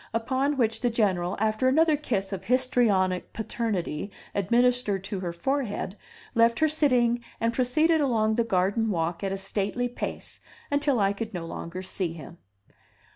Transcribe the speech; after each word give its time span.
Upon 0.15 0.57
which 0.57 0.81
the 0.81 0.89
General, 0.89 1.37
after 1.39 1.67
another 1.67 1.95
kiss 1.95 2.33
of 2.33 2.45
histrionic 2.45 3.33
paternity 3.33 4.09
administered 4.33 5.03
to 5.03 5.19
her 5.19 5.31
forehead, 5.31 5.95
left 6.33 6.57
her 6.57 6.67
sitting 6.67 7.23
and 7.39 7.53
proceeded 7.53 8.01
along 8.01 8.33
the 8.33 8.43
garden 8.43 8.89
walk 8.89 9.23
at 9.23 9.31
a 9.31 9.37
stately 9.37 9.87
pace, 9.87 10.39
until 10.71 10.99
I 10.99 11.13
could 11.13 11.35
no 11.35 11.45
longer 11.45 11.83
see 11.83 12.13
him. 12.13 12.39